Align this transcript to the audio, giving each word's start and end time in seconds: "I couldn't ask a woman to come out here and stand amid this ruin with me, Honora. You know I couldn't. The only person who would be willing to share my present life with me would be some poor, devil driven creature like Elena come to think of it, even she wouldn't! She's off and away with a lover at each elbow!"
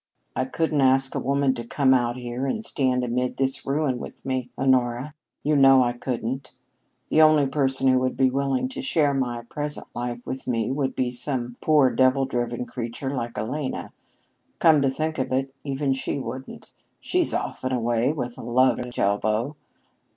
"I 0.35 0.45
couldn't 0.45 0.81
ask 0.81 1.13
a 1.13 1.19
woman 1.19 1.53
to 1.53 1.63
come 1.63 1.93
out 1.93 2.15
here 2.17 2.47
and 2.47 2.65
stand 2.65 3.03
amid 3.05 3.37
this 3.37 3.67
ruin 3.67 3.99
with 3.99 4.25
me, 4.25 4.49
Honora. 4.57 5.13
You 5.43 5.55
know 5.55 5.83
I 5.83 5.93
couldn't. 5.93 6.53
The 7.09 7.21
only 7.21 7.45
person 7.45 7.87
who 7.87 7.99
would 7.99 8.17
be 8.17 8.31
willing 8.31 8.67
to 8.69 8.81
share 8.81 9.13
my 9.13 9.43
present 9.43 9.85
life 9.95 10.19
with 10.25 10.47
me 10.47 10.71
would 10.71 10.95
be 10.95 11.11
some 11.11 11.55
poor, 11.61 11.91
devil 11.91 12.25
driven 12.25 12.65
creature 12.65 13.13
like 13.15 13.37
Elena 13.37 13.93
come 14.57 14.81
to 14.81 14.89
think 14.89 15.19
of 15.19 15.31
it, 15.31 15.53
even 15.63 15.93
she 15.93 16.17
wouldn't! 16.17 16.71
She's 16.99 17.31
off 17.31 17.63
and 17.63 17.71
away 17.71 18.11
with 18.11 18.39
a 18.39 18.43
lover 18.43 18.81
at 18.81 18.87
each 18.87 18.97
elbow!" 18.97 19.55